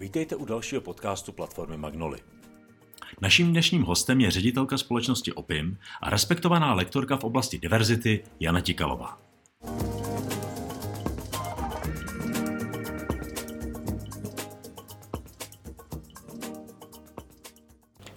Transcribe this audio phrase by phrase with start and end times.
[0.00, 2.18] Vítejte u dalšího podcastu platformy Magnoli.
[3.20, 9.18] Naším dnešním hostem je ředitelka společnosti OPIM a respektovaná lektorka v oblasti diverzity Jana Tikalová.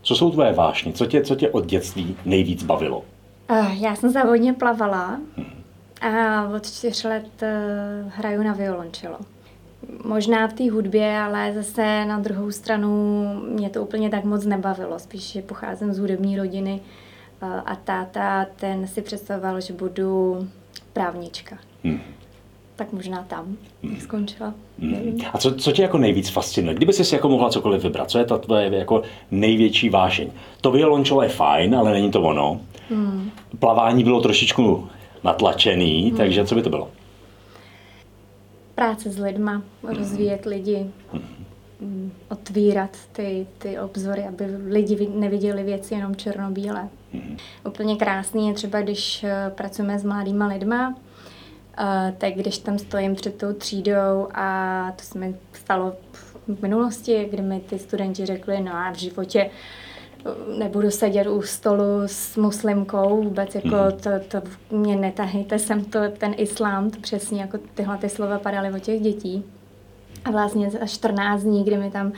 [0.01, 0.93] Co jsou tvoje vášně?
[0.93, 3.05] Co tě, co tě od dětství nejvíc bavilo?
[3.49, 5.19] Uh, já jsem závodně plavala
[6.01, 9.19] a od čtyř let uh, hraju na violončelo.
[10.05, 14.99] Možná v té hudbě, ale zase na druhou stranu mě to úplně tak moc nebavilo.
[14.99, 16.81] Spíš, pocházím z hudební rodiny
[17.43, 20.37] uh, a táta ten si představoval, že budu
[20.93, 21.57] právnička.
[21.83, 21.99] Hmm.
[22.75, 23.99] Tak možná tam hmm.
[23.99, 24.53] skončila.
[24.79, 25.17] Hmm.
[25.33, 26.75] A co, co tě jako nejvíc fascinuje?
[26.75, 30.29] Kdyby jsi si jako mohla cokoliv vybrat, co je ta tvoje jako největší vášeň?
[30.61, 32.61] To violončelo je fajn, ale není to ono.
[32.89, 33.31] Hmm.
[33.59, 34.87] Plavání bylo trošičku
[35.23, 36.17] natlačený, hmm.
[36.17, 36.87] takže co by to bylo?
[38.81, 40.91] Práce s lidma, rozvíjet lidi,
[41.81, 42.11] hmm.
[42.29, 46.89] otvírat ty, ty obzory, aby lidi neviděli věci jenom černobílé.
[47.13, 47.37] Hmm.
[47.67, 50.95] Úplně krásný je třeba, když eh, pracujeme s mladýma lidma,
[51.79, 55.93] Uh, tak když tam stojím před tou třídou a to se mi stalo
[56.47, 59.49] v minulosti, kdy mi ty studenti řekli, no a v životě
[60.57, 63.91] nebudu sedět u stolu s muslimkou, vůbec jako mm.
[63.91, 64.41] to, to
[64.75, 69.01] mě netahejte sem to, ten islám, to přesně jako tyhle ty slova padaly od těch
[69.01, 69.43] dětí.
[70.25, 72.11] A vlastně za 14 dní, kdy my tam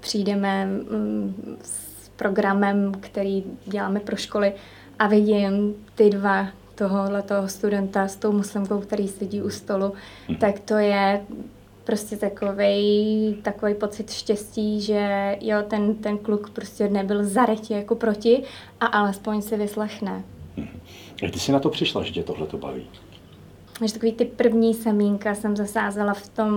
[0.00, 4.52] přijdeme mm, s programem, který děláme pro školy
[4.98, 9.92] a vidím ty dva tohohle toho studenta s tou muslimkou, který sedí u stolu,
[10.28, 10.36] mm.
[10.36, 11.20] tak to je
[11.84, 18.42] prostě takový takový pocit štěstí, že jo, ten, ten kluk prostě nebyl zaretě jako proti
[18.80, 20.24] a alespoň si vyslechne.
[21.22, 22.86] Jak ty jsi na to přišla, že tě tohle to baví?
[23.84, 26.52] Že takový ty první semínka jsem zasázela v tom,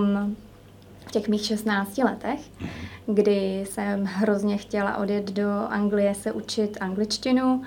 [1.06, 2.40] v těch mých 16 letech,
[3.06, 7.62] kdy jsem hrozně chtěla odjet do Anglie se učit angličtinu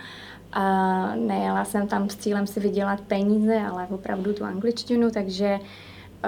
[0.51, 5.59] a nejela jsem tam s cílem si vydělat peníze, ale opravdu tu angličtinu, takže Eh,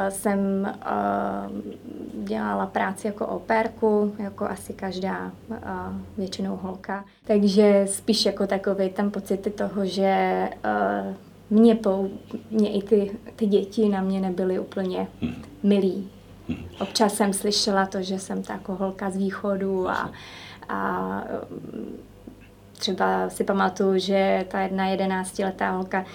[0.09, 0.89] jsem eh,
[2.23, 5.57] dělala práci jako operku, jako asi každá eh,
[6.17, 7.05] většinou holka.
[7.23, 10.49] Takže spíš jako takový ten pocity toho, že
[11.49, 12.09] mě, pou,
[12.51, 15.07] mě i ty, ty děti na mě nebyly úplně
[15.63, 16.09] milí.
[16.81, 20.11] Občas jsem slyšela to, že jsem ta jako holka z východu a,
[20.69, 21.23] a
[22.77, 26.05] třeba si pamatuju, že ta jedna jedenáctiletá holka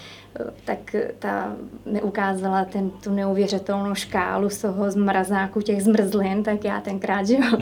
[0.64, 1.56] tak ta
[1.86, 7.34] mi ukázala ten, tu neuvěřitelnou škálu z toho zmrazáku těch zmrzlin, tak já tenkrát, že
[7.34, 7.58] jo,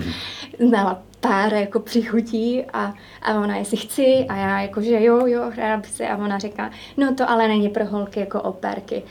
[0.66, 5.50] znala pár jako přichutí a, a ona jestli chci a já jako, že jo, jo,
[5.56, 9.02] ráda by se a ona říká, no to ale není pro holky jako operky.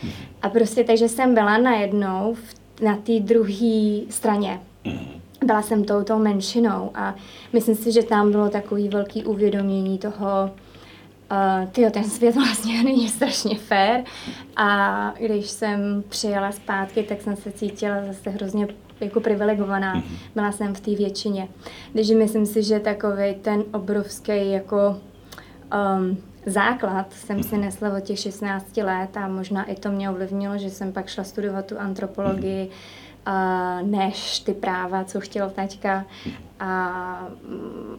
[0.42, 4.60] A prostě takže jsem byla najednou v, na té druhé straně.
[5.46, 7.16] Byla jsem touto menšinou a
[7.54, 10.52] myslím si, že tam bylo takový velký uvědomění toho,
[11.32, 14.04] uh, tyjo, ten svět vlastně není strašně fér
[14.56, 18.68] a když jsem přijela zpátky, tak jsem se cítila zase hrozně
[19.02, 19.96] jako privilegovaná.
[19.96, 20.04] Mhm.
[20.36, 21.48] Byla jsem v té většině.
[21.94, 25.02] Takže myslím si, že takový ten obrovský jako
[26.00, 30.58] um, základ jsem si nesla od těch 16 let a možná i to mě ovlivnilo,
[30.58, 32.70] že jsem pak šla studovat tu antropologii,
[33.26, 36.06] mm než ty práva, co chtěl taťka.
[36.60, 37.28] A,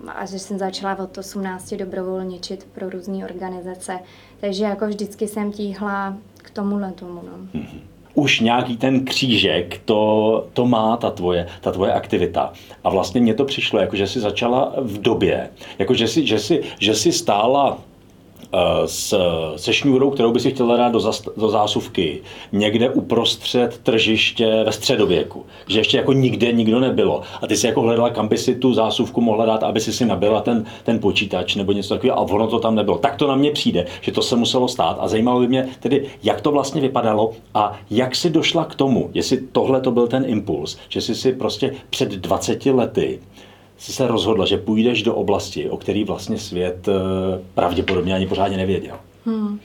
[0.08, 3.98] a že jsem začala od 18 dobrovolničit pro různé organizace.
[4.40, 7.22] Takže jako vždycky jsem tíhla k tomuhle tomu.
[7.54, 7.60] No.
[8.14, 12.52] Už nějaký ten křížek, to, to má ta tvoje, ta tvoje aktivita.
[12.84, 16.38] A vlastně mně to přišlo, jako že jsi začala v době, jako že jsi, že
[16.38, 17.78] jsi, že jsi stála
[18.86, 19.14] s,
[19.56, 24.72] se šňůrou, kterou by si chtěla dát do, zas, do zásuvky, někde uprostřed tržiště ve
[24.72, 27.22] středověku, že ještě jako nikde nikdo nebylo.
[27.42, 30.06] A ty si jako hledala, kam by si tu zásuvku mohla dát, aby si si
[30.06, 32.98] nabila ten, ten počítač nebo něco takového a ono to tam nebylo.
[32.98, 36.06] Tak to na mě přijde, že to se muselo stát a zajímalo by mě tedy,
[36.22, 40.24] jak to vlastně vypadalo a jak si došla k tomu, jestli tohle to byl ten
[40.26, 43.20] impuls, že jsi si prostě před 20 lety
[43.76, 46.92] jsi se rozhodla, že půjdeš do oblasti, o který vlastně svět eh,
[47.54, 48.96] pravděpodobně ani pořádně nevěděl.
[49.26, 49.60] Hmm.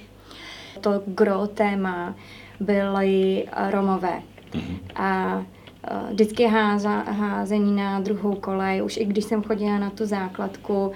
[0.81, 2.15] To gro téma
[2.59, 4.21] byly Romové.
[4.53, 4.77] Hmm.
[4.95, 5.41] A
[5.83, 10.91] eh, vždycky háza, házení na druhou kolej, už i když jsem chodila na tu základku.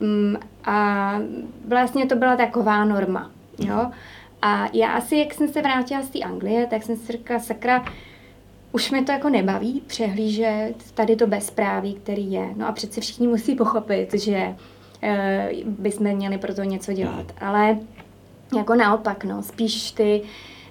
[0.00, 1.18] Mm, a
[1.68, 3.30] vlastně to byla taková norma.
[3.58, 3.90] Jo?
[4.42, 7.84] A já asi, jak jsem se vrátila z té Anglie, tak jsem si říkala, sakra,
[8.74, 12.48] už mi to jako nebaví přehlížet tady to bezpráví, který je.
[12.56, 14.54] No a přece všichni musí pochopit, že
[15.02, 17.32] e, bychom měli pro to něco dělat.
[17.40, 17.78] Ale
[18.56, 20.22] jako naopak, no, spíš ty,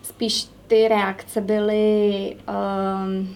[0.02, 3.36] spíš ty reakce byly um,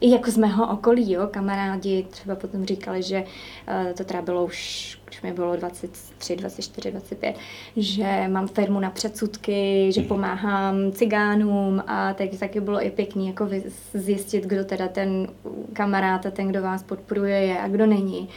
[0.00, 4.44] i jako z mého okolí, jo, kamarádi třeba potom říkali, že uh, to teda bylo
[4.44, 7.36] už, když mi bylo 23, 24, 25,
[7.76, 13.48] že mám firmu na předsudky, že pomáhám cigánům a tak taky bylo i pěkný jako
[13.94, 15.28] zjistit, kdo teda ten
[15.72, 18.28] kamarád a ten, kdo vás podporuje je a kdo není.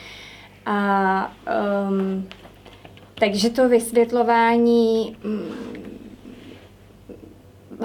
[0.66, 1.34] A
[1.90, 2.28] um,
[3.19, 5.91] takže to vysvětlování um,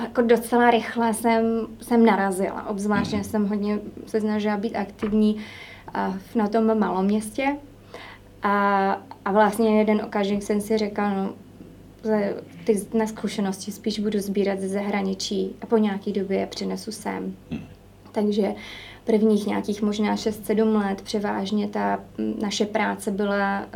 [0.02, 2.69] jako docela rychle jsem, jsem narazila.
[2.69, 5.37] Obzvláště jsem hodně se snažila být aktivní
[6.34, 7.56] na tom malom městě.
[8.43, 8.90] A,
[9.25, 11.34] a vlastně jeden okamžik jsem si řekla, no,
[12.64, 17.37] ty zkušenosti spíš budu sbírat ze zahraničí a po nějaký době je přinesu sem.
[17.50, 17.60] Hmm.
[18.12, 18.54] Takže
[19.06, 22.00] prvních nějakých možná 6-7 let převážně ta
[22.43, 23.67] naše práce byla uh,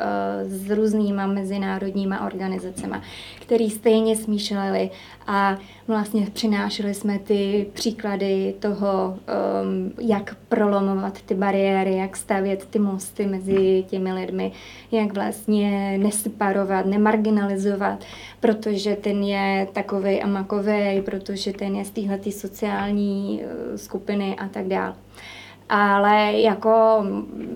[0.50, 2.97] s různýma mezinárodníma organizacemi,
[3.41, 4.91] které stejně smýšleli
[5.27, 9.19] a vlastně přinášeli jsme ty příklady toho,
[9.62, 14.53] um, jak prolomovat ty bariéry, jak stavět ty mosty mezi těmi lidmi,
[14.93, 18.05] jak vlastně neseparovat, nemarginalizovat,
[18.41, 24.49] protože ten je takovej a makovej, protože ten je z téhle sociální uh, skupiny a
[24.49, 24.94] tak dále.
[25.70, 27.05] Ale jako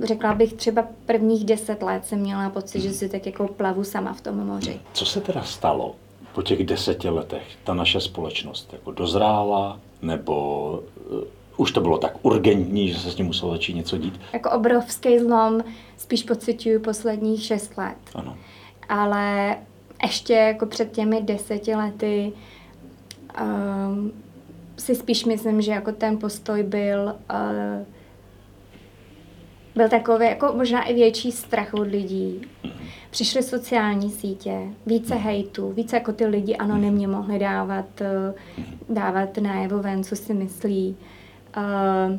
[0.02, 4.12] řekla bych třeba prvních deset let jsem měla pocit, že si tak jako plavu sama
[4.12, 4.81] v tom moři.
[4.93, 5.94] Co se teda stalo
[6.34, 7.43] po těch deseti letech?
[7.64, 10.69] Ta naše společnost jako dozrála nebo
[11.11, 11.19] uh,
[11.56, 14.20] už to bylo tak urgentní, že se s tím muselo začít něco dít?
[14.32, 15.61] Jako obrovský zlom
[15.96, 17.96] spíš pocituju posledních šest let.
[18.14, 18.37] Ano.
[18.88, 19.56] Ale
[20.02, 22.32] ještě jako před těmi deseti lety
[23.40, 24.12] um,
[24.76, 27.87] si spíš myslím, že jako ten postoj byl uh,
[29.75, 32.41] byl takový jako možná i větší strach od lidí.
[33.11, 38.35] Přišly sociální sítě, více hejtu, více jako ty lidi anonymně mohli dávat, eh,
[38.88, 40.97] dávat najevo ven, co si myslí.
[41.56, 42.19] Uh,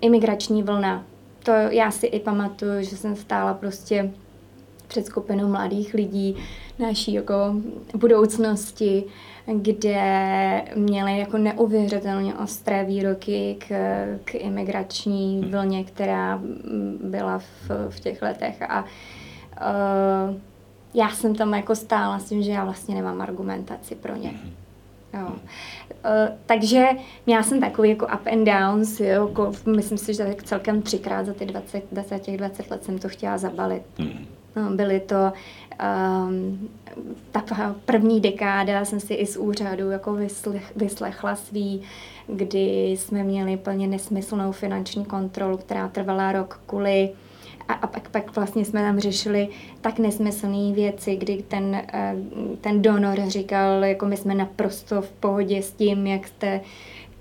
[0.00, 1.04] imigrační vlna.
[1.42, 4.12] To já si i pamatuju, že jsem stála prostě
[4.88, 6.36] před skupinou mladých lidí
[6.78, 7.34] naší jako
[7.94, 9.04] budoucnosti,
[9.46, 13.68] kde měli jako neuvěřitelně ostré výroky k,
[14.24, 15.50] k imigrační hmm.
[15.50, 16.40] vlně, která
[17.04, 18.62] byla v, v těch letech.
[18.62, 20.36] A uh,
[20.94, 24.28] já jsem tam jako stála s tím, že já vlastně nemám argumentaci pro ně.
[24.28, 24.52] Hmm.
[25.14, 25.28] Jo.
[25.28, 25.38] Uh,
[26.46, 26.88] takže
[27.26, 31.34] měla jsem takový jako up and downs, jo, jako, myslím si, že celkem třikrát za
[31.34, 33.82] ty 20, za těch 20 let jsem to chtěla zabalit.
[33.98, 34.26] Hmm.
[34.56, 35.32] No, byly to
[36.26, 36.68] um,
[37.32, 41.82] ta první dekáda, jsem si i z úřadu jako vyslech, vyslechla svý,
[42.26, 47.10] kdy jsme měli plně nesmyslnou finanční kontrolu, která trvala rok kvůli
[47.68, 49.48] a, a pak, pak vlastně jsme tam řešili
[49.80, 52.16] tak nesmyslné věci, kdy ten, eh,
[52.60, 56.60] ten donor říkal, jako my jsme naprosto v pohodě s tím, jak jste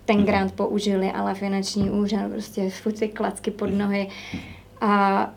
[0.06, 0.26] ten mhm.
[0.26, 4.08] grant použili, ale finanční úřad prostě furt si klacky pod nohy.
[4.86, 5.30] A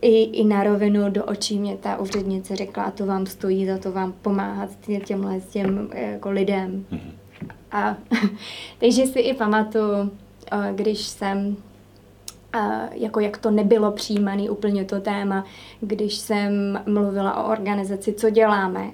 [0.00, 3.78] i, i na rovinu do očí mě ta úřednice řekla, a to vám stojí za
[3.78, 4.70] to vám pomáhat
[5.04, 6.86] těmhle těm jako lidem.
[6.90, 7.12] Mhm.
[7.72, 7.96] A,
[8.78, 10.10] takže si i pamatuju,
[10.74, 11.56] když jsem
[12.92, 15.44] jako jak to nebylo přijímané úplně to téma,
[15.80, 18.90] když jsem mluvila o organizaci, co děláme,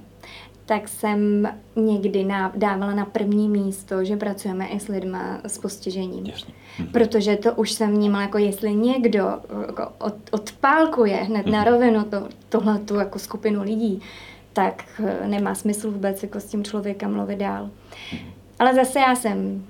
[0.68, 6.26] tak jsem někdy dávala na první místo, že pracujeme i s lidmi s postižením.
[6.26, 6.54] Jasně.
[6.78, 6.86] Hm.
[6.92, 11.64] Protože to už jsem vnímala, jako jestli někdo jako od, odpálkuje hned na hm.
[11.64, 14.02] rovinu to, tohle tu jako skupinu lidí,
[14.52, 17.70] tak eh, nemá smysl vůbec jako s tím člověkem mluvit dál.
[18.12, 18.18] Hm.
[18.58, 19.64] Ale zase já jsem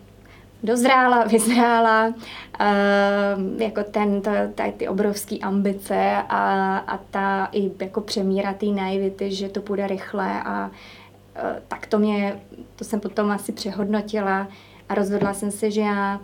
[0.63, 8.01] dozrála, vyzrála, uh, jako ten, to, tady ty obrovské ambice a, a ta i jako
[8.01, 12.41] přemíra té naivity, že to půjde rychle a uh, tak to mě,
[12.77, 14.49] to jsem potom asi přehodnotila
[14.89, 16.21] a rozhodla jsem se, že já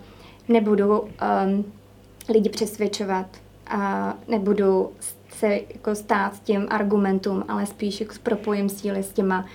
[0.47, 1.09] nebudu um,
[2.29, 3.25] lidi přesvědčovat
[3.67, 4.91] a nebudu
[5.29, 9.45] se jako stát těm argumentům, ale spíš jako propojím síly s těma,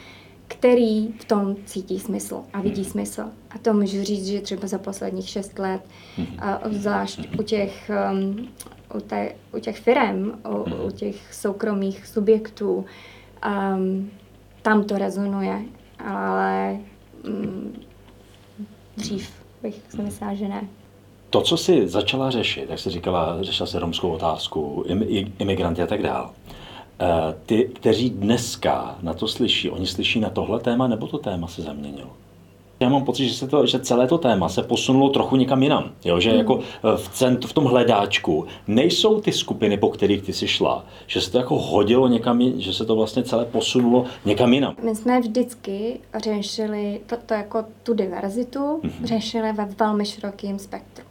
[0.50, 3.22] který v tom cítí smysl a vidí smysl.
[3.50, 5.80] A to můžu říct, že třeba za posledních šest let,
[6.70, 8.48] zvlášť u těch, um,
[8.94, 12.84] u, te, u těch firm, u, u těch soukromých subjektů,
[13.74, 14.10] um,
[14.62, 15.62] tam to rezonuje,
[15.98, 16.78] ale
[17.28, 17.72] um,
[18.96, 20.68] dřív bych si myslela, že ne.
[21.30, 24.84] To, co jsi začala řešit, jak jsi říkala, řešila se romskou otázku,
[25.38, 26.28] imigranty a tak dále,
[27.46, 31.62] ty, kteří dneska na to slyší, oni slyší na tohle téma, nebo to téma se
[31.62, 32.10] zaměnilo?
[32.80, 35.92] Já mám pocit, že, se to, že celé to téma se posunulo trochu někam jinam.
[36.04, 36.20] Jo?
[36.20, 36.38] Že mm.
[36.38, 40.84] jako eh, v, cent, v tom hledáčku nejsou ty skupiny, po kterých ty jsi šla.
[41.06, 44.74] Že se to jako hodilo někam, že se to vlastně celé posunulo někam jinam.
[44.82, 49.04] My jsme vždycky řešili to, to jako tu diverzitu, mm-hmm.
[49.04, 51.04] řešili ve velmi širokém spektru.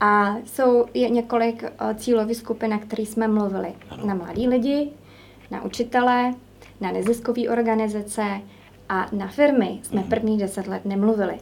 [0.00, 3.72] A jsou je několik uh, cílových skupin, na kterých jsme mluvili.
[3.90, 4.06] Ano.
[4.06, 4.90] Na mladí lidi,
[5.54, 6.34] na učitele,
[6.80, 8.40] na neziskové organizace
[8.88, 11.34] a na firmy jsme prvních deset let nemluvili.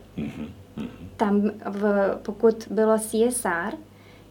[1.16, 3.73] Tam, v, pokud bylo CSR,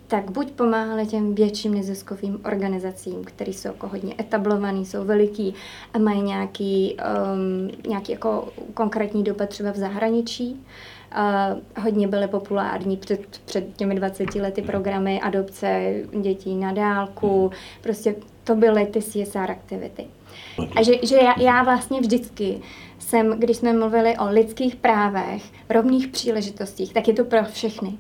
[0.07, 5.53] tak buď pomáhali těm větším neziskovým organizacím, které jsou jako hodně etablovaný, jsou veliký
[5.93, 6.97] a mají nějaký,
[7.33, 10.65] um, nějaký jako konkrétní dopad třeba v zahraničí.
[11.17, 17.51] Uh, hodně byly populární před, před těmi 20 lety programy adopce dětí na dálku.
[17.81, 20.05] Prostě to byly ty CSR aktivity.
[20.75, 22.61] A že, že já, já vlastně vždycky
[22.99, 27.93] jsem, když jsme mluvili o lidských právech, rovných příležitostích, tak je to pro všechny.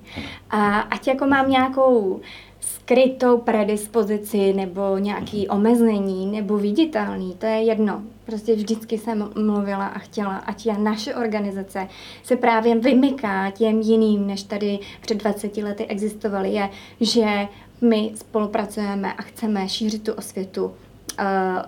[0.49, 2.21] A ať jako mám nějakou
[2.59, 8.01] skrytou predispozici nebo nějaký omezení nebo viditelný, to je jedno.
[8.25, 11.87] Prostě vždycky jsem mluvila a chtěla, ať já naše organizace
[12.23, 16.69] se právě vymyká těm jiným, než tady před 20 lety existovaly, je,
[16.99, 17.47] že
[17.81, 20.73] my spolupracujeme a chceme šířit tu osvětu uh,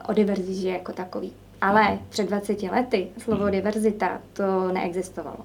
[0.07, 1.33] o diverzitě jako takový.
[1.61, 5.37] Ale před 20 lety slovo diverzita to neexistovalo.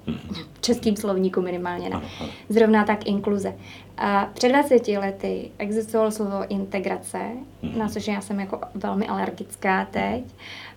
[0.53, 2.01] V českým slovníku minimálně ne.
[2.49, 3.53] Zrovna tak inkluze.
[3.97, 7.19] A před 20 lety existovalo slovo integrace,
[7.77, 10.23] na což já jsem jako velmi alergická teď.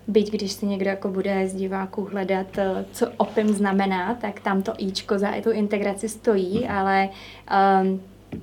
[0.07, 4.61] Byť když si někdo jako bude z diváků hledat, eh, co opim znamená, tak tam
[4.61, 7.09] to íčko za tu integraci stojí, ale
[7.81, 8.01] um,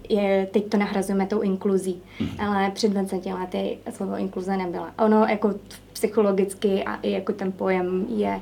[0.08, 2.02] je, teď to nahrazujeme tou inkluzí,
[2.38, 4.90] ale před 20 lety slovo inkluze nebyla.
[4.98, 5.54] Ono jako
[5.92, 8.40] psychologicky a i jako ten pojem je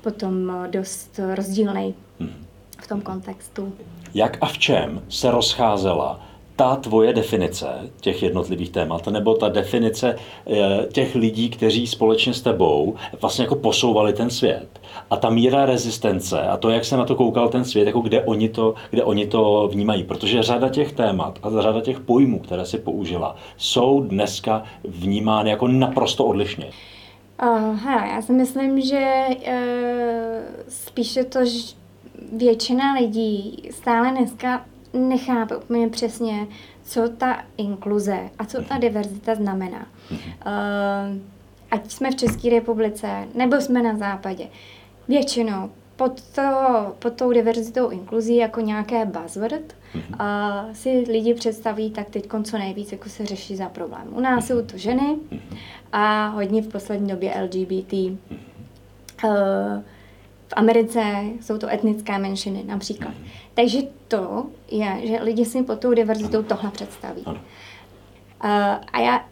[0.00, 1.94] potom dost rozdílný
[2.82, 3.72] v tom kontextu.
[4.14, 6.20] Jak a v čem se rozcházela
[6.56, 7.66] ta tvoje definice
[8.00, 13.54] těch jednotlivých témat, nebo ta definice eh, těch lidí, kteří společně s tebou vlastně jako
[13.54, 14.68] posouvali ten svět.
[15.10, 18.22] A ta míra rezistence a to, jak se na to koukal ten svět, jako kde
[18.22, 20.04] oni to, kde oni to vnímají.
[20.04, 25.68] Protože řada těch témat a řada těch pojmů, které si použila, jsou dneska vnímány jako
[25.68, 26.70] naprosto odlišně.
[27.42, 29.44] Uh, hele, já si myslím, že uh,
[30.68, 31.58] spíše to, že
[32.32, 36.46] většina lidí stále dneska nechápe úplně přesně,
[36.84, 39.86] co ta inkluze a co ta diverzita znamená.
[40.10, 41.18] Uh,
[41.70, 44.48] ať jsme v České republice, nebo jsme na západě.
[45.08, 46.42] Většinou pod, to,
[46.98, 49.76] pod tou diverzitou inkluzí jako nějaké buzzword
[50.18, 54.02] a si lidi představí tak teď co nejvíc, jako se řeší za problém.
[54.10, 55.16] U nás jsou to ženy
[55.92, 57.92] a hodně v poslední době LGBT.
[59.24, 59.30] Uh,
[60.48, 61.02] v Americe
[61.40, 63.14] jsou to etnické menšiny například.
[63.54, 67.22] Takže to je, že lidi si pod tou diverzitou tohle představí.
[67.26, 67.34] Uh,
[68.92, 69.24] a já,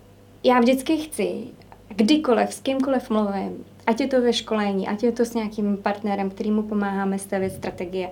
[0.44, 1.44] já vždycky chci,
[1.88, 6.30] kdykoliv, s kýmkoliv mluvím, ať je to ve školení, ať je to s nějakým partnerem,
[6.30, 8.10] kterýmu pomáháme stavět strategie,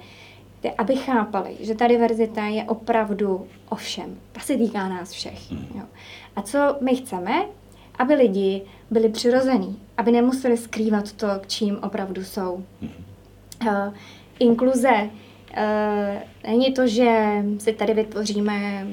[0.78, 4.18] aby chápali, že ta diverzita je opravdu o všem.
[4.32, 5.52] Ta se týká nás všech.
[5.52, 5.82] Jo.
[6.36, 7.44] A co my chceme?
[8.00, 12.64] Aby lidi byli přirození, aby nemuseli skrývat to, k čím opravdu jsou.
[13.66, 13.94] Uh,
[14.38, 18.86] inkluze uh, není to, že si tady vytvoříme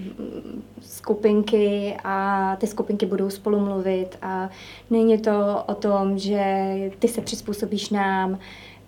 [0.82, 4.50] skupinky a ty skupinky budou spolu mluvit a
[4.90, 8.40] není to o tom, že ty se přizpůsobíš nám,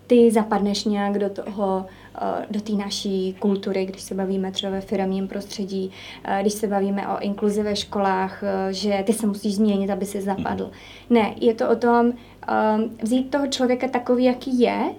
[0.06, 1.86] ty zapadneš nějak do toho,
[2.50, 5.90] do té naší kultury, když se bavíme třeba ve firmním prostředí,
[6.24, 10.06] eh, když se bavíme o inkluzi ve školách, eh, že ty se musíš změnit, aby
[10.06, 10.70] si zapadl.
[11.10, 12.12] Ne, je to o tom
[13.02, 14.94] vzít toho člověka takový, jaký je,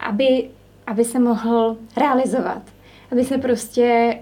[0.00, 0.50] aby,
[0.86, 2.62] aby se mohl realizovat,
[3.12, 4.18] aby se prostě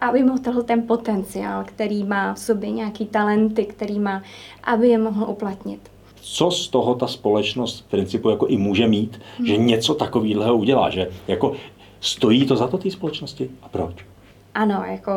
[0.00, 4.22] aby mohl ten potenciál, který má v sobě nějaký talenty, který má,
[4.64, 5.95] aby je mohl uplatnit
[6.28, 9.46] co z toho ta společnost v principu jako i může mít, hmm.
[9.46, 11.52] že něco takového udělá, že jako
[12.00, 14.06] stojí to za to té společnosti a proč?
[14.54, 15.12] Ano, jako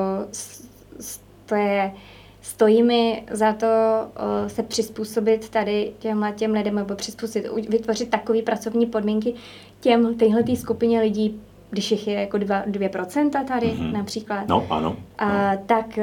[1.45, 1.91] to je,
[2.41, 8.41] stojí mi za to uh, se přizpůsobit tady těmhle těm lidem, nebo přizpůsobit, vytvořit takové
[8.41, 9.33] pracovní podmínky
[9.79, 13.91] těm, téhle skupině lidí, když jich je jako 2%, 2% tady mm-hmm.
[13.91, 14.47] například.
[14.47, 14.95] No, ano.
[15.17, 15.61] A, no.
[15.65, 15.99] tak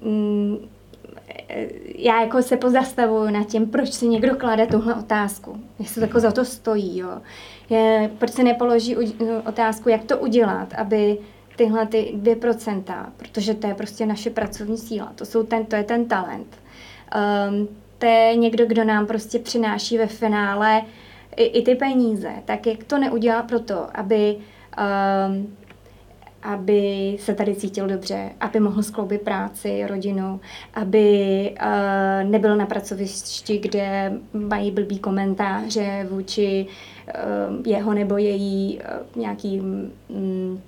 [0.00, 0.56] uh,
[1.94, 5.60] já jako se pozastavuju nad tím, proč si někdo klade tuhle otázku.
[5.78, 7.20] Jestli jako za to stojí, jo.
[7.70, 8.96] Je, proč se nepoloží
[9.46, 11.18] otázku, jak to udělat, aby
[11.56, 15.84] tyhle ty 2%, protože to je prostě naše pracovní síla, to, jsou ten, to je
[15.84, 16.58] ten talent.
[17.48, 20.82] Um, to je někdo, kdo nám prostě přináší ve finále
[21.36, 22.32] i, i ty peníze.
[22.44, 25.56] Tak jak to neudělá proto, aby um,
[26.46, 30.40] aby se tady cítil dobře, aby mohl skloubit práci, rodinu,
[30.74, 31.10] aby
[31.62, 36.66] uh, nebyl na pracovišti, kde mají blbý komentáře vůči
[37.06, 40.62] uh, jeho nebo její uh, nějakým um,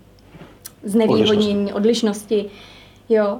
[0.83, 2.51] znevýhodnění, odlišnosti,
[3.09, 3.39] jo,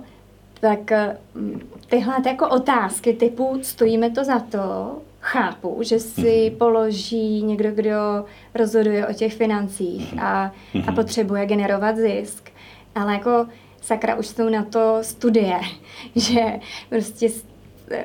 [0.61, 0.91] tak
[1.35, 4.97] mm, tyhle jako otázky typu stojíme to za to,
[5.29, 10.53] chápu, že si položí někdo, kdo rozhoduje o těch financích a,
[10.87, 12.51] a potřebuje generovat zisk,
[12.95, 13.47] ale jako
[13.81, 15.61] sakra už jsou na to studie,
[16.17, 16.41] že
[16.89, 17.29] prostě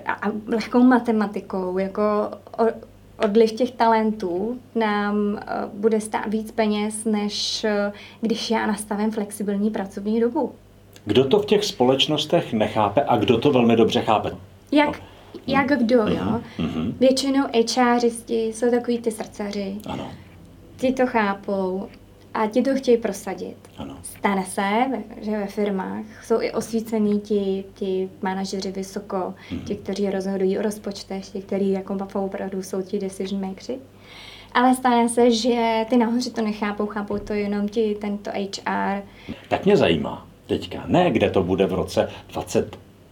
[0.08, 2.04] a lehkou matematikou, jako
[3.26, 9.70] odliv těch talentů nám eh, bude stát víc peněz, než eh, když já nastavím flexibilní
[9.70, 10.52] pracovní dobu.
[11.06, 14.32] Kdo to v těch společnostech nechápe a kdo to velmi dobře chápe?
[14.72, 15.13] Jak, no.
[15.48, 16.42] Jak kdo, jo?
[16.60, 16.94] Mm-hmm.
[17.00, 17.44] Většinou
[17.78, 19.76] HRisti jsou takový ty srdcaři.
[19.86, 20.12] Ano.
[20.78, 21.88] Ti to chápou
[22.34, 23.58] a ti to chtějí prosadit.
[23.78, 23.98] Ano.
[24.04, 24.70] Stane se,
[25.22, 29.64] že ve firmách jsou i osvícení ti, ti manažeři vysoko, mm-hmm.
[29.64, 33.72] ti, kteří rozhodují o rozpočtech, ti, kteří jako opravdu jsou ti decision makers.
[34.54, 39.02] Ale stane se, že ty nahoře to nechápou, chápou to jenom ti, tento HR.
[39.50, 42.10] Tak mě zajímá teďka, ne kde to bude v roce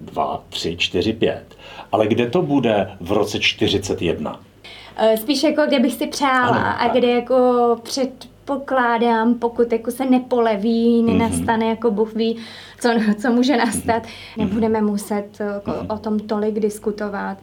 [0.01, 1.43] 22, 3, 4, 5,
[1.91, 4.39] ale kde to bude v roce 41.
[4.97, 9.91] Eh, spíš jako kde bych si přála ano, a kde jako před předpokládám, pokud jako
[9.91, 11.17] se nepoleví, mhm.
[11.17, 12.37] nenastane jako Bůh ví,
[12.79, 12.89] co,
[13.21, 14.47] co může nastat, mhm.
[14.47, 17.37] nebudeme muset jako o tom tolik diskutovat,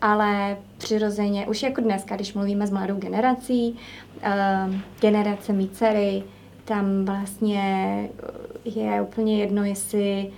[0.00, 3.78] ale přirozeně, už jako dneska, když mluvíme s mladou generací,
[4.16, 6.22] uh, generace mý dcery,
[6.64, 8.08] tam vlastně
[8.64, 10.30] je úplně jedno, jestli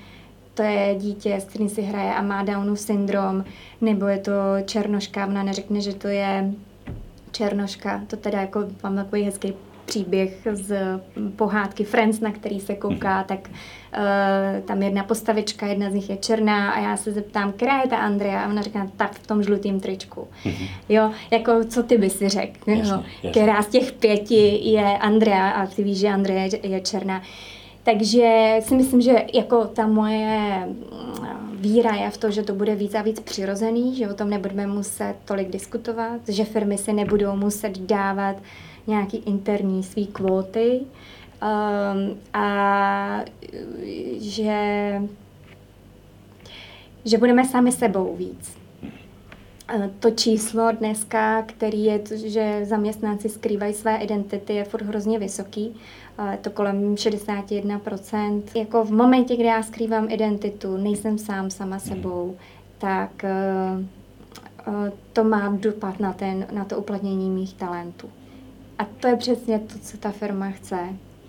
[0.55, 3.45] to je dítě, s kterým si hraje a má Downův syndrom,
[3.81, 4.33] nebo je to
[4.65, 6.53] černoška, ona neřekne, že to je
[7.33, 9.53] černoška, to teda jako mám takový hezký
[9.85, 11.01] příběh z
[11.37, 13.25] pohádky Friends, na který se kouká, mhm.
[13.27, 17.81] tak uh, tam jedna postavička, jedna z nich je černá a já se zeptám, která
[17.83, 18.41] je ta Andrea?
[18.41, 20.29] A ona říká, tak v tom žlutém tričku.
[20.45, 20.67] Mhm.
[20.89, 22.59] Jo, jako co ty by si řekl?
[23.31, 27.23] Která z těch pěti je Andrea a ty víš, že Andrea je černá.
[27.85, 32.75] Takže si myslím, že jako ta moje mm, víra je v to, že to bude
[32.75, 37.37] víc a víc přirozený, že o tom nebudeme muset tolik diskutovat, že firmy si nebudou
[37.37, 38.37] muset dávat
[38.87, 43.21] nějaký interní svý kvóty um, a
[44.21, 45.03] že,
[47.05, 48.57] že budeme sami sebou víc.
[50.01, 55.77] To číslo dneska, který je, že zaměstnanci skrývají své identity, je furt hrozně vysoký.
[56.31, 58.43] Je to kolem 61%.
[58.55, 62.37] Jako v momentě, kdy já skrývám identitu, nejsem sám sama sebou,
[62.79, 63.25] tak
[65.13, 68.09] to má dopad na, ten, na to uplatnění mých talentů.
[68.79, 70.77] A to je přesně to, co ta firma chce,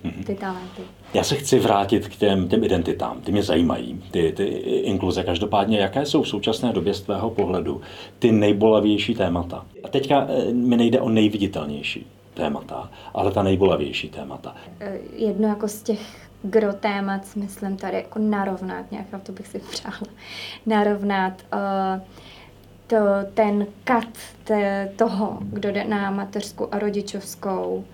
[0.04, 0.24] mhm.
[0.24, 0.82] ty talenty.
[1.14, 4.44] Já se chci vrátit k těm, těm identitám, ty mě zajímají, ty, ty
[4.84, 5.24] inkluze.
[5.24, 7.82] Každopádně, jaké jsou v současné době z tvého pohledu
[8.20, 9.66] ty nejbolavější témata?
[9.84, 14.56] A teďka eh, mi nejde o nejviditelnější témata, ale ta nejbolavější témata.
[14.80, 19.60] Eh, jedno jako z těch gro témat, myslím tady jako narovnat nějak, to bych si
[19.72, 20.08] přála,
[20.66, 22.02] narovnat uh,
[22.88, 22.98] to,
[23.34, 27.86] ten kat te, toho, kdo jde na mateřskou a rodičovskou,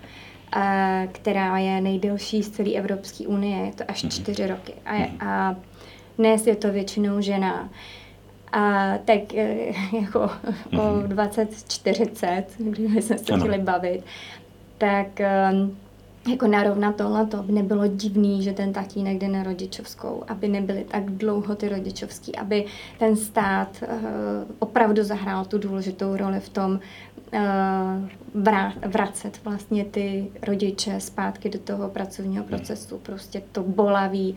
[0.52, 4.10] a, která je nejdelší z celé Evropské unie, je to až mhm.
[4.10, 4.74] čtyři roky.
[4.86, 5.28] A, mhm.
[5.28, 5.56] a
[6.18, 7.68] dnes je to většinou žena.
[8.52, 10.20] A tak e, jako
[10.72, 12.70] o 20-40, mhm.
[12.70, 14.02] když jsme se chtěli bavit,
[14.78, 15.06] tak
[15.52, 15.76] um,
[16.28, 20.84] jako narovnat tohle, to, aby nebylo divný, že ten tatínek jde na rodičovskou, aby nebyly
[20.84, 22.64] tak dlouho ty rodičovský, aby
[22.98, 23.88] ten stát uh,
[24.58, 26.80] opravdu zahrál tu důležitou roli v tom
[27.32, 27.40] uh,
[28.90, 32.98] vracet vlastně ty rodiče zpátky do toho pracovního procesu.
[32.98, 34.36] Prostě to bolaví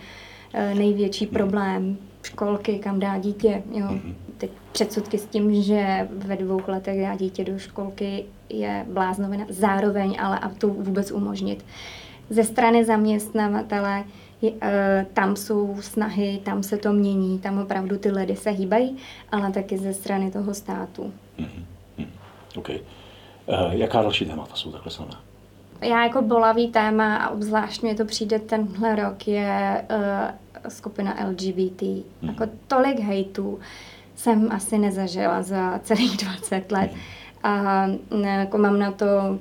[0.54, 3.64] uh, největší problém školky, kam dá dítě.
[3.72, 3.86] Jo.
[3.90, 4.16] Mhm.
[4.38, 9.46] Ty předsudky s tím, že ve dvou letech dá dítě do školky, je bláznovina.
[9.50, 11.66] Zároveň ale a to vůbec umožnit.
[12.30, 14.04] Ze strany zaměstnavatele
[14.42, 18.98] je, e, tam jsou snahy, tam se to mění, tam opravdu ty ledy se hýbají,
[19.32, 21.14] ale taky ze strany toho státu.
[21.40, 22.08] Mm-hmm.
[22.58, 22.80] Okay.
[23.48, 25.22] E, jaká další témata jsou takhle silná?
[25.82, 29.98] Já jako bolavý téma a obzvlášť mě to přijde tenhle rok je uh,
[30.68, 31.82] skupina LGBT.
[31.82, 32.28] Mm-hmm.
[32.28, 33.60] Jako tolik hejtů
[34.16, 36.92] jsem asi nezažila za celých 20 let.
[36.92, 37.88] Mm-hmm a
[38.24, 39.40] jako mám na to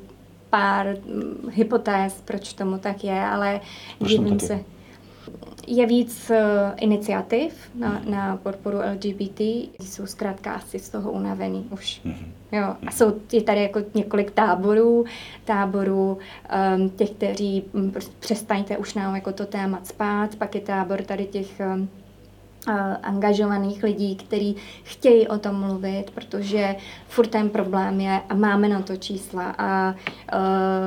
[0.51, 3.61] pár hm, hypotéz, proč tomu tak je, ale
[3.99, 4.53] divím se.
[4.53, 4.65] Je
[5.87, 6.37] víc uh,
[6.77, 9.41] iniciativ na, na podporu LGBT,
[9.81, 12.01] jsou zkrátka asi z toho unavený už.
[12.05, 12.33] Mm.
[12.53, 15.05] Jo, a jsou je tady jako několik táborů,
[15.45, 16.19] táborů
[16.77, 21.27] um, těch, kteří um, přestaňte už nám jako to téma spát, pak je tábor tady
[21.27, 21.89] těch um,
[23.03, 26.77] angažovaných lidí, kteří chtějí o tom mluvit, protože
[27.09, 29.95] furt ten problém je a máme na to čísla a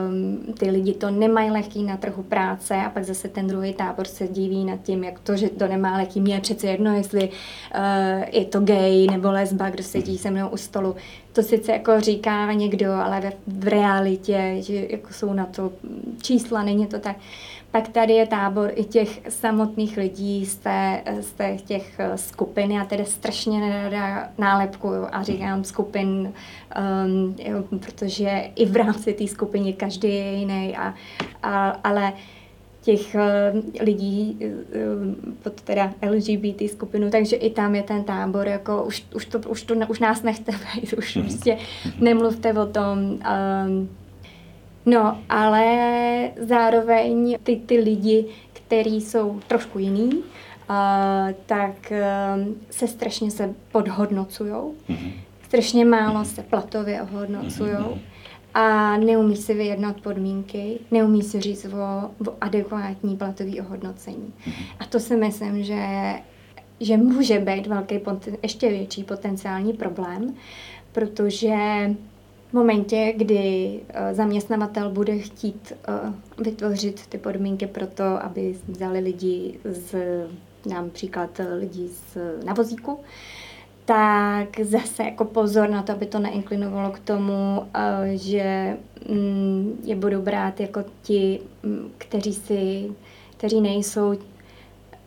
[0.07, 4.07] um, ty lidi to nemají lehký na trhu práce a pak zase ten druhý tábor
[4.07, 6.21] se diví nad tím, jak to, že to nemá lehký.
[6.21, 10.49] Mně je přece jedno, jestli uh, je to gay nebo lesba, kdo sedí se mnou
[10.49, 10.95] u stolu.
[11.36, 15.71] To sice jako říká někdo, ale ve, v realitě, že jako jsou na to
[16.21, 17.15] čísla, není to tak.
[17.71, 22.71] Pak tady je tábor i těch samotných lidí z, té, z těch, těch eh, skupin.
[22.71, 26.34] Já tedy strašně nerada nálepkuju a říkám skupin,
[27.08, 30.93] um, jo, protože i v rámci té skupiny každý je jiný, a,
[31.43, 32.13] a, ale
[32.86, 38.84] těch uh, lidí uh, pod teda LGBT skupinu, takže i tam je ten tábor, jako
[38.84, 41.26] už, už, to, už, to, už nás nechte být, už mhm.
[41.26, 41.58] prostě
[42.00, 43.00] nemluvte o tom.
[43.00, 43.89] Um,
[44.88, 45.65] No, ale
[46.41, 50.24] zároveň ty, ty lidi, kteří jsou trošku jiný,
[51.45, 54.52] tak uh, se strašně se podhodnocují.
[54.52, 55.12] Mm-hmm.
[55.43, 57.76] Strašně málo se platově ohodnocují.
[58.58, 64.34] A neumí si vyjednat podmínky, neumí si říct o, o adekvátní platový ohodnocení.
[64.48, 64.65] Mm-hmm.
[64.80, 65.86] A to si myslím, že,
[66.80, 68.00] že může být velký,
[68.44, 70.36] ještě větší potenciální problém,
[70.91, 71.56] protože
[72.56, 76.13] momentě, kdy eh, zaměstnavatel bude chtít eh,
[76.44, 79.96] vytvořit ty podmínky pro to, aby vzali lidi z,
[80.70, 83.00] například lidí z navozíku,
[83.86, 88.78] tak zase jako pozor na to, aby to neinklinovalo k tomu, eh, že
[89.10, 92.91] mm, je budou brát jako ti, mm, kteří si,
[93.38, 94.13] kteří nejsou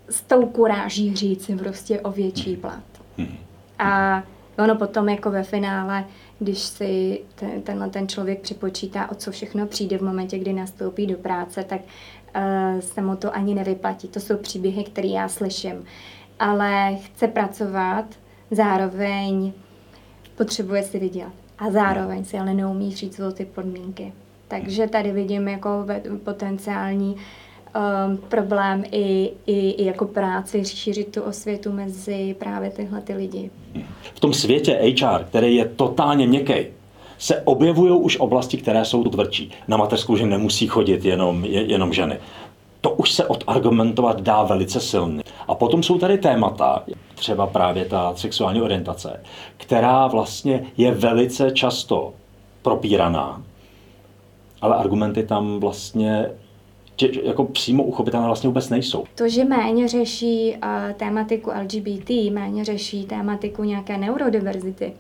[0.09, 2.85] s tou kuráží říci prostě o větší plat.
[3.19, 3.37] Hmm.
[3.79, 4.23] A
[4.59, 6.05] ono potom jako ve finále
[6.38, 11.07] když si ten, tenhle ten člověk připočítá, o co všechno přijde v momentě, kdy nastoupí
[11.07, 11.81] do práce, tak
[12.37, 14.09] uh, se mu to ani nevyplatí.
[14.09, 15.85] To jsou příběhy, které já slyším.
[16.38, 18.05] Ale chce pracovat,
[18.51, 19.53] zároveň
[20.37, 21.33] potřebuje si vydělat.
[21.59, 24.13] A zároveň si ale neumí říct o ty podmínky.
[24.49, 25.87] Takže tady vidím jako
[26.25, 33.15] potenciální um, problém i, i, i jako práci šířit tu osvětu mezi právě tyhle ty
[33.15, 33.51] lidi.
[34.15, 36.55] V tom světě HR, který je totálně měkký,
[37.19, 39.51] se objevují už oblasti, které jsou tvrdší.
[39.69, 42.19] Na mateřskou, že nemusí chodit jenom, jenom ženy.
[42.81, 45.23] To už se odargumentovat dá velice silně.
[45.49, 49.23] A potom jsou tady témata, třeba právě ta sexuální orientace,
[49.57, 52.12] která vlastně je velice často
[52.62, 53.43] propíraná,
[54.61, 56.31] ale argumenty tam vlastně
[57.23, 59.05] jako přímo uchopitelné vlastně vůbec nejsou.
[59.14, 64.93] To, že méně řeší uh, tématiku LGBT, méně řeší tématiku nějaké neurodiverzity,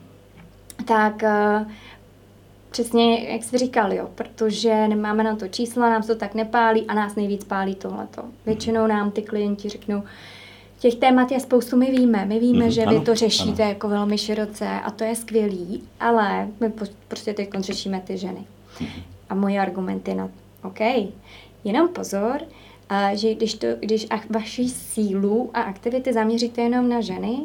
[0.84, 1.68] tak uh,
[2.70, 6.94] přesně, jak jsi říkal, jo, protože nemáme na to čísla, nám to tak nepálí a
[6.94, 8.22] nás nejvíc pálí tohleto.
[8.46, 10.02] Většinou nám ty klienti řeknou,
[10.78, 12.24] Těch témat je spoustu, my víme.
[12.24, 13.72] My víme, mm, že ano, vy to řešíte ano.
[13.72, 16.72] jako velmi široce a to je skvělý, ale my
[17.08, 18.44] prostě teď řešíme ty ženy.
[18.80, 18.86] Mm.
[19.30, 20.30] A moje argumenty na
[20.62, 20.80] OK,
[21.64, 22.40] Jenom pozor,
[23.14, 27.38] že když, to, když vaši sílu a aktivity zaměříte jenom na ženy,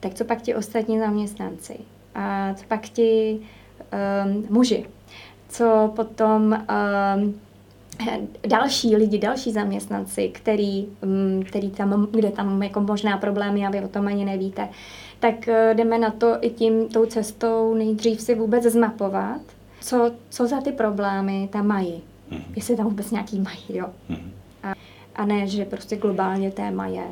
[0.00, 1.76] tak co pak ti ostatní zaměstnanci?
[2.14, 3.40] A co pak ti
[3.92, 4.86] um, muži?
[5.48, 6.66] Co potom
[7.16, 7.40] um,
[8.48, 13.80] další lidi, další zaměstnanci, který, um, který tam, kde tam jako možná problémy a vy
[13.80, 14.68] o tom ani nevíte,
[15.20, 19.40] tak uh, jdeme na to i tím, tou cestou nejdřív si vůbec zmapovat,
[19.80, 22.02] co, co za ty problémy tam mají.
[22.30, 22.42] Mm-hmm.
[22.56, 23.86] Jestli tam vůbec nějaký mají, jo.
[24.10, 24.30] Mm-hmm.
[24.62, 24.72] A,
[25.18, 27.02] a ne, že prostě globálně téma je,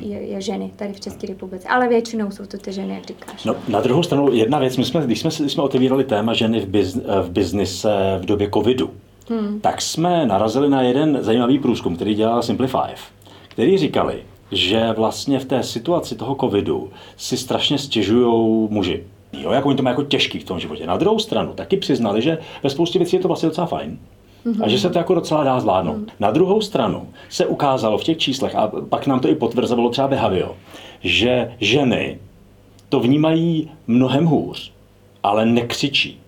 [0.00, 1.68] je, je ženy tady v České republice.
[1.68, 3.44] Ale většinou jsou to ty ženy, jak říkáš.
[3.44, 6.60] No, na druhou stranu, jedna věc, my jsme, když jsme, když jsme otevírali téma ženy
[6.60, 8.90] v, biz, v biznise v době covidu,
[9.28, 9.60] hmm.
[9.60, 12.94] tak jsme narazili na jeden zajímavý průzkum, který dělal Simplify,
[13.48, 19.04] který říkali, že vlastně v té situaci toho covidu si strašně stěžují muži.
[19.32, 20.86] Jo, jak oni to mají jako těžký v tom životě.
[20.86, 23.98] Na druhou stranu taky přiznali, že ve spoustě věcí je to vlastně docela fajn.
[24.46, 24.64] Mm-hmm.
[24.64, 25.96] A že se to jako docela dá zvládnout.
[25.96, 26.06] Mm.
[26.20, 30.08] Na druhou stranu se ukázalo v těch číslech, a pak nám to i potvrzovalo třeba
[30.08, 30.56] Behavio,
[31.00, 32.18] že ženy
[32.88, 34.72] to vnímají mnohem hůř,
[35.22, 36.20] ale nekřičí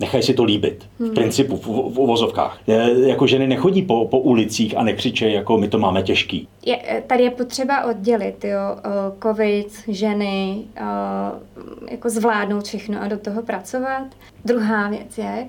[0.00, 0.86] nechají si to líbit.
[0.98, 1.14] V hmm.
[1.14, 2.58] principu, v, v uvozovkách.
[2.66, 6.48] Je, jako ženy nechodí po, po ulicích a nekřičejí, jako my to máme těžký.
[6.66, 8.58] Je, eh, tady je potřeba oddělit, jo,
[9.22, 10.64] covid, ženy,
[11.90, 14.06] jako zvládnout všechno a do toho pracovat.
[14.44, 15.48] Druhá věc je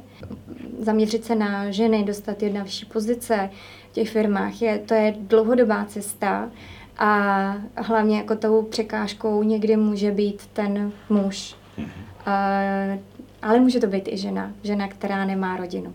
[0.80, 3.50] zaměřit se na ženy, dostat je na vyšší pozice
[3.92, 4.62] v těch firmách.
[4.62, 6.50] Je, to je dlouhodobá cesta
[6.98, 11.56] a hlavně jako tou překážkou někdy může být ten muž.
[11.78, 13.00] Mm-hmm.
[13.42, 15.94] Ale může to být i žena, žena, která nemá rodinu.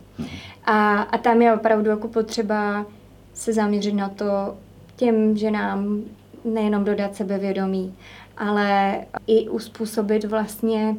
[0.65, 2.87] A, a tam je opravdu jako potřeba
[3.35, 4.57] se zaměřit na to
[4.97, 6.03] těm ženám,
[6.45, 7.95] nejenom dodat sebevědomí,
[8.37, 10.97] ale i uspůsobit vlastně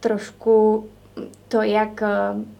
[0.00, 0.86] trošku
[1.48, 2.02] to, jak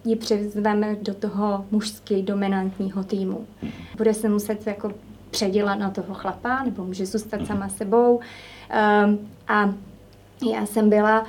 [0.05, 3.47] ji přizveme do toho mužsky dominantního týmu.
[3.97, 4.91] Bude se muset jako
[5.31, 8.19] předělat na toho chlapa, nebo může zůstat sama sebou.
[9.47, 9.73] A
[10.51, 11.25] já jsem byla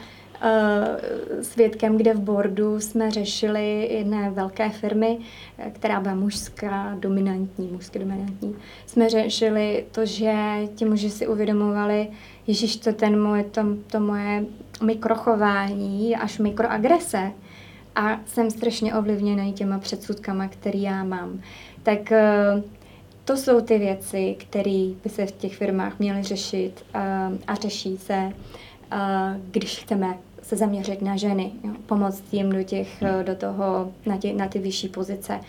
[0.47, 5.19] Eh, svědkem, kde v bordu jsme řešili jedné velké firmy,
[5.59, 8.57] eh, která byla mužská, dominantní, mužsky dominantní.
[8.87, 10.35] Jsme řešili to, že
[10.75, 12.09] ti muži si uvědomovali,
[12.47, 14.45] Ježíš, to, ten moje, to, to moje
[14.83, 17.33] mikrochování, až mikroagrese.
[17.97, 21.41] A jsem strašně ovlivněný těma předsudkama, který já mám.
[21.83, 22.63] Tak eh,
[23.25, 26.85] to jsou ty věci, které by se v těch firmách měly řešit
[27.47, 28.33] a řeší se
[29.51, 31.53] když chceme se zaměřit na ženy,
[31.87, 35.41] pomoct jim do, těch, do toho, na, tě, na ty vyšší pozice.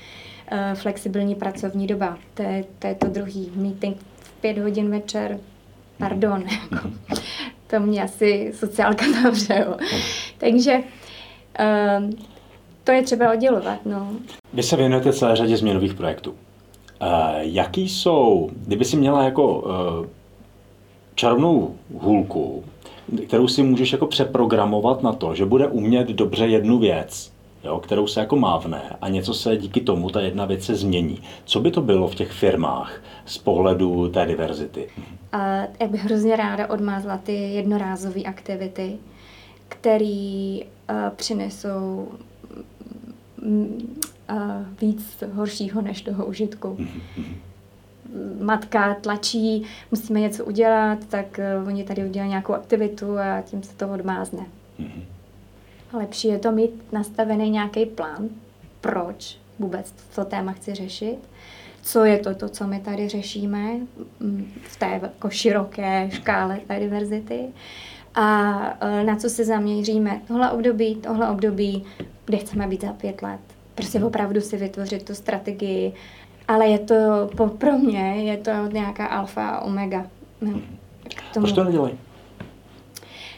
[0.74, 3.52] Flexibilní pracovní doba, to je, to je to druhý.
[3.56, 5.40] Meeting v pět hodin večer,
[5.98, 6.44] pardon,
[7.68, 9.66] to mě asi sociálka zavře.
[9.68, 9.76] Jo.
[10.38, 10.80] Takže
[11.60, 12.02] e,
[12.84, 13.86] to je třeba oddělovat.
[13.86, 14.14] No.
[14.54, 16.32] Vy se věnujete celé řadě změnových projektů.
[16.32, 17.08] Uh,
[17.40, 20.06] jaký jsou, kdyby si měla jako uh,
[21.16, 22.64] čarovnou hůlku,
[23.28, 27.32] kterou si můžeš jako přeprogramovat na to, že bude umět dobře jednu věc,
[27.66, 31.22] jo, kterou se jako mávne a něco se díky tomu, ta jedna věc se změní.
[31.46, 34.90] Co by to bylo v těch firmách z pohledu té diverzity?
[35.32, 38.98] A já bych hrozně ráda odmázla ty jednorázové aktivity,
[39.68, 40.58] které
[40.90, 42.08] uh, přinesou
[43.42, 43.68] uh,
[44.82, 46.78] víc horšího než toho užitku.
[46.80, 47.36] Mm-hmm
[48.40, 53.76] matka tlačí, musíme něco udělat, tak uh, oni tady udělají nějakou aktivitu a tím se
[53.76, 54.46] to odmázne.
[54.80, 55.15] Mm-hmm.
[55.98, 58.30] Lepší je to mít nastavený nějaký plán,
[58.82, 61.18] proč vůbec to téma chci řešit,
[61.82, 63.74] co je to, to co my tady řešíme
[64.20, 67.48] mm, v té jako široké škále té diverzity
[68.16, 71.84] a uh, na co se zaměříme tohle období, tohle období,
[72.26, 73.40] kde chceme být za pět let.
[73.76, 75.94] Prostě opravdu si vytvořit tu strategii,
[76.48, 80.06] ale je to, pro mě je to nějaká alfa a omega.
[80.42, 80.62] No.
[81.34, 81.98] Proč to nedělají?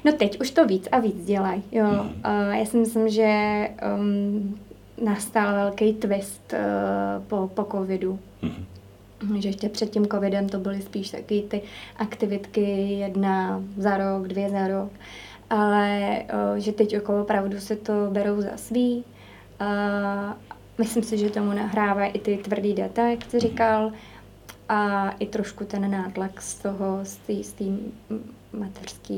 [0.06, 1.64] No teď už to víc a víc dělají.
[1.72, 1.86] Jo.
[1.86, 2.00] Mm.
[2.00, 4.60] Uh, já si myslím, že um,
[5.04, 8.20] nastal velký twist uh, po, po covidu.
[8.42, 9.42] Mm.
[9.42, 11.62] Že ještě před tím covidem to byly spíš taky ty
[11.98, 14.92] aktivitky jedna za rok, dvě za rok.
[15.50, 19.04] Ale uh, že teď jako opravdu se to berou za svý.
[19.62, 20.34] Uh,
[20.78, 23.92] Myslím si, že tomu nahrává i ty tvrdý data, jak jsi říkal,
[24.70, 27.64] a i trošku ten nátlak z toho, z té
[28.54, 29.14] mateřské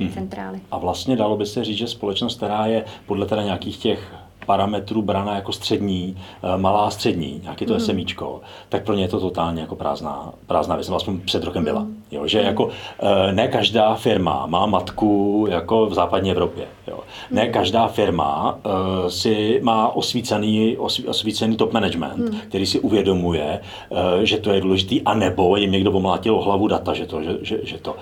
[0.00, 0.12] hmm.
[0.12, 0.60] centrály.
[0.70, 4.12] A vlastně dalo by se říct, že společnost, která je podle teda nějakých těch
[4.46, 7.80] parametrů brana jako střední, eh, malá střední, nějaký to mm.
[7.80, 10.88] SMIčko, tak pro ně je to totálně jako prázdná, prázdná věc.
[10.88, 11.80] Vlastně před rokem byla.
[11.80, 12.02] Mm.
[12.10, 12.46] Jo, že mm.
[12.46, 16.64] jako eh, ne každá firma má matku jako v západní Evropě.
[16.88, 17.00] Jo.
[17.30, 17.52] Ne mm.
[17.52, 22.40] každá firma uh, si má osvícený, osvícený top management, mm.
[22.48, 26.94] který si uvědomuje, uh, že to je důležitý, anebo jim někdo pomlátil o hlavu data,
[26.94, 27.96] že to, že, že, že to.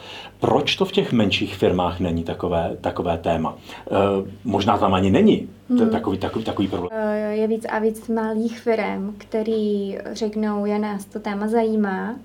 [0.45, 3.53] Proč to v těch menších firmách není takové, takové téma?
[3.55, 5.91] Uh, možná tam ani není mm.
[5.91, 6.93] takový, takový, takový problém.
[7.31, 12.17] Je víc a víc malých firm, který řeknou, je nás to téma zajímá,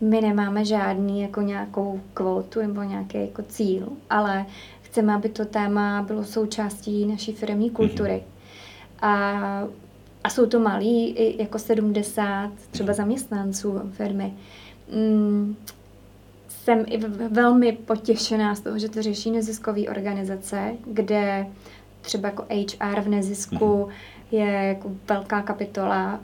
[0.00, 4.46] my nemáme žádný jako nějakou kvotu nebo nějaký jako cíl, ale
[4.82, 8.22] chceme, aby to téma bylo součástí naší firmní kultury.
[8.22, 9.06] Mm-hmm.
[9.08, 9.68] A,
[10.24, 14.32] a jsou to malí, jako 70 třeba zaměstnanců firmy.
[14.92, 15.56] Mm,
[16.66, 16.98] jsem i
[17.28, 21.46] velmi potěšená z toho, že to řeší neziskové organizace, kde
[22.00, 23.88] třeba jako HR v nezisku mm-hmm.
[24.30, 26.20] je jako velká kapitola.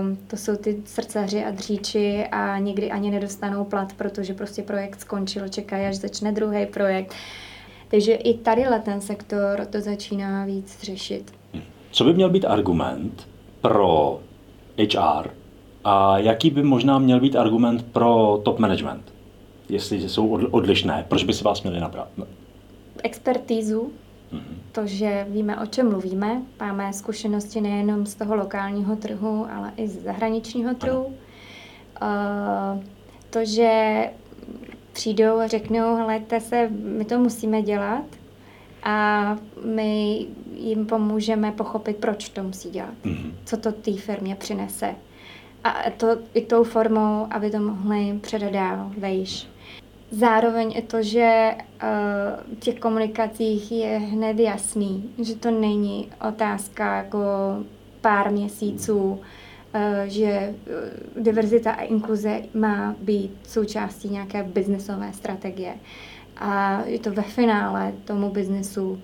[0.00, 5.00] Um, to jsou ty srdcaři a dříči a nikdy ani nedostanou plat, protože prostě projekt
[5.00, 7.14] skončil, čekají, až začne druhý projekt.
[7.90, 11.32] Takže i tady ten sektor to začíná víc řešit.
[11.90, 13.28] Co by měl být argument
[13.60, 14.20] pro
[14.78, 15.30] HR
[15.84, 19.17] a jaký by možná měl být argument pro top management?
[19.68, 22.08] Jestli jsou odlišné, proč by si vás měli nabrat?
[23.02, 23.92] Expertízu,
[24.32, 24.56] mm-hmm.
[24.72, 29.88] to, že víme, o čem mluvíme, máme zkušenosti nejenom z toho lokálního trhu, ale i
[29.88, 31.04] z zahraničního trhu.
[31.04, 32.82] Uh,
[33.30, 34.00] to, že
[34.92, 38.04] přijdou a řeknou, helejte se, my to musíme dělat
[38.82, 40.26] a my
[40.56, 43.32] jim pomůžeme pochopit, proč to musí dělat, mm-hmm.
[43.44, 44.94] co to té firmě přinese.
[45.64, 49.48] A to i tou formou, aby to mohli předat dál, vejš.
[50.10, 56.96] Zároveň i to, že uh, v těch komunikacích je hned jasný, že to není otázka
[56.96, 57.18] jako
[58.00, 59.20] pár měsíců
[59.74, 60.54] eh, že eh,
[61.20, 65.74] diverzita a inkluze má být součástí nějaké biznesové strategie.
[66.36, 69.00] A je to ve finále tomu biznesu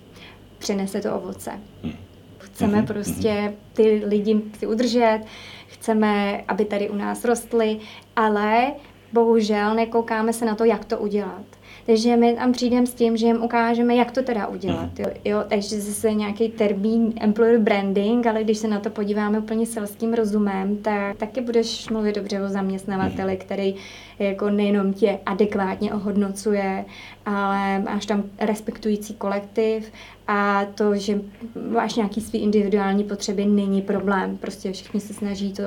[0.57, 1.51] přinese to ovoce.
[1.83, 1.93] Hmm.
[2.37, 2.85] Chceme mm-hmm.
[2.85, 5.19] prostě ty lidi si udržet,
[5.67, 7.79] chceme, aby tady u nás rostly,
[8.15, 8.73] ale
[9.15, 11.45] bohužel nekoukáme se na to, jak to udělat.
[11.85, 14.99] Takže my tam přijdeme s tím, že jim ukážeme, jak to teda udělat.
[14.99, 14.99] Mhm.
[14.99, 19.65] Jo, jo takže zase nějaký termín employer branding, ale když se na to podíváme úplně
[19.65, 23.41] selským rozumem, tak taky budeš mluvit dobře o zaměstnavateli, mhm.
[23.41, 23.75] který
[24.19, 26.85] jako nejenom tě adekvátně ohodnocuje,
[27.25, 29.91] ale máš tam respektující kolektiv
[30.27, 31.21] a to, že
[31.69, 34.37] máš nějaký svý individuální potřeby, není problém.
[34.37, 35.63] Prostě všichni se snaží to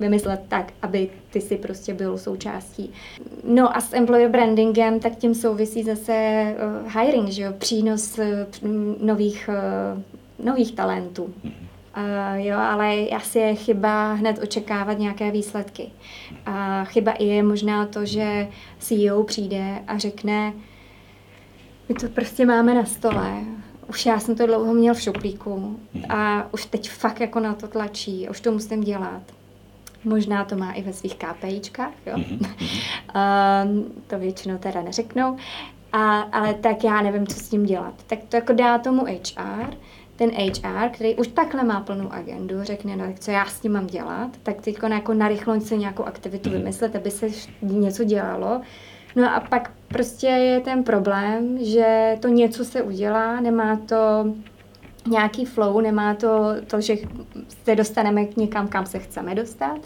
[0.00, 2.92] vymyslet tak, aby ty si prostě byl součástí.
[3.44, 6.42] No a s employer brandingem, tak tím souvisí zase
[6.84, 8.24] uh, hiring, že jo, přínos uh,
[9.00, 9.50] nových,
[10.38, 11.24] uh, nových talentů.
[11.24, 15.90] Uh, jo, ale asi je chyba hned očekávat nějaké výsledky.
[16.46, 20.52] A chyba i je možná to, že CEO přijde a řekne,
[21.88, 23.44] my to prostě máme na stole,
[23.88, 27.68] už já jsem to dlouho měl v šuplíku a už teď fakt jako na to
[27.68, 29.22] tlačí, už to musím dělat.
[30.04, 32.16] Možná to má i ve svých KPIčkách, jo.
[32.16, 35.36] um, to většinou teda neřeknou.
[35.92, 37.94] A, ale tak já nevím, co s tím dělat.
[38.06, 39.74] Tak to jako dá tomu HR,
[40.16, 43.86] ten HR, který už takhle má plnou agendu, řekne, no co já s tím mám
[43.86, 46.58] dělat, tak teď jako narychlo si nějakou aktivitu mhm.
[46.58, 47.26] vymyslet, aby se
[47.62, 48.60] něco dělalo.
[49.16, 53.96] No a pak prostě je ten problém, že to něco se udělá, nemá to
[55.06, 56.94] nějaký flow, nemá to, to, že
[57.64, 59.78] se dostaneme k někam, kam se chceme dostat.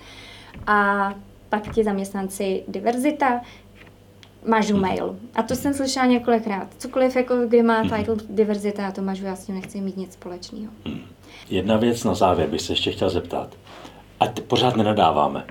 [0.66, 1.08] A
[1.48, 3.40] pak ti zaměstnanci diverzita,
[4.48, 5.16] mažu mail.
[5.34, 6.68] A to jsem slyšela několikrát.
[6.78, 10.12] Cokoliv, jako kdy má title diverzita, já to mažu, já s tím nechci mít nic
[10.12, 10.72] společného.
[11.50, 13.56] Jedna věc na závěr bych se ještě chtěl zeptat.
[14.20, 15.44] A pořád nenadáváme.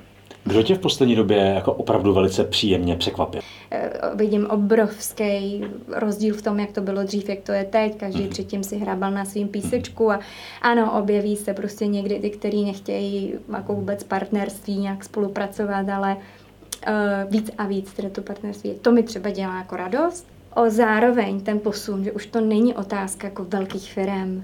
[0.47, 3.41] Kdo tě v poslední době jako opravdu velice příjemně překvapil?
[3.71, 7.97] Eh, vidím obrovský rozdíl v tom, jak to bylo dřív, jak to je teď.
[7.97, 8.29] Každý mm.
[8.29, 10.19] předtím si hrabal na svým písečku a
[10.61, 17.31] ano, objeví se prostě někdy ty, kteří nechtějí jako vůbec partnerství nějak spolupracovat, ale uh,
[17.31, 18.73] víc a víc tedy to partnerství.
[18.81, 20.36] To mi třeba dělá jako radost.
[20.57, 24.43] O zároveň ten posun, že už to není otázka jako velkých firm, um,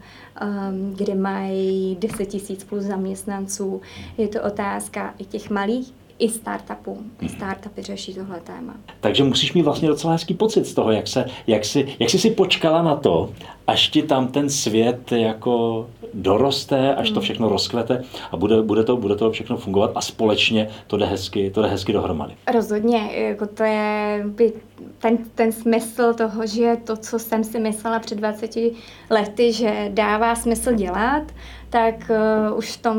[0.95, 3.81] kde mají 10 tisíc plus zaměstnanců.
[4.17, 5.93] Je to otázka i těch malých
[6.23, 6.97] i startupů.
[7.21, 8.75] I startupy řeší tohle téma.
[8.99, 12.19] Takže musíš mít vlastně docela hezký pocit z toho, jak, se, jak, si, jak jsi
[12.19, 13.29] si počkala na to,
[13.67, 17.21] až ti tam ten svět jako doroste, až to hmm.
[17.21, 21.51] všechno rozkvete a bude, bude, to, bude to všechno fungovat a společně to jde hezky,
[21.51, 22.33] to jde hezky dohromady.
[22.53, 24.23] Rozhodně, jako to je
[24.99, 28.51] ten, ten smysl toho, že to, co jsem si myslela před 20
[29.09, 31.23] lety, že dává smysl dělat,
[31.73, 32.97] tak uh, už v tom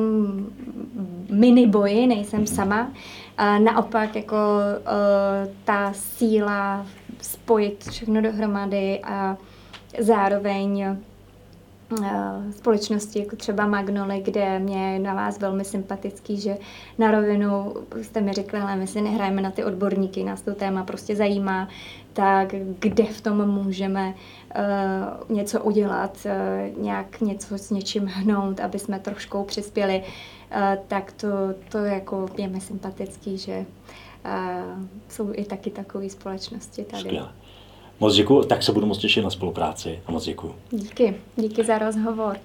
[1.31, 2.91] mini boji nejsem sama.
[3.39, 6.87] A naopak jako uh, ta síla
[7.21, 9.37] spojit všechno dohromady a
[9.99, 10.97] zároveň
[12.51, 16.57] společnosti, jako třeba Magnoli, kde mě je na vás velmi sympatický, že
[16.99, 20.85] na rovinu jste mi řekli, ale my si nehrajeme na ty odborníky, nás to téma
[20.85, 21.69] prostě zajímá,
[22.13, 24.15] tak kde v tom můžeme
[25.29, 31.13] uh, něco udělat, uh, nějak něco s něčím hnout, aby jsme trošku přispěli, uh, tak
[31.13, 31.29] to,
[31.69, 33.59] to jako je mi sympatický, že
[34.25, 37.03] uh, jsou i taky takové společnosti tady.
[37.03, 37.33] Skvěle.
[38.05, 40.55] Moc děkuji, tak se budu moc těšit na spolupráci a moc děkuji.
[40.71, 42.37] Díky, díky za rozhovor.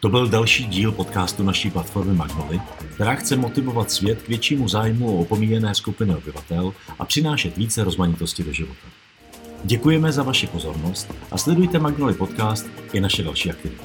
[0.00, 2.60] To byl další díl podcastu naší platformy Magnoly,
[2.94, 8.44] která chce motivovat svět k většímu zájmu o opomíjené skupiny obyvatel a přinášet více rozmanitosti
[8.44, 8.86] do života.
[9.64, 13.84] Děkujeme za vaši pozornost a sledujte Magnoly podcast i naše další aktivity.